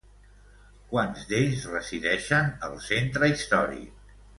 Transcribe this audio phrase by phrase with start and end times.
[0.93, 4.15] Quants d'ells resideixen al centre històric?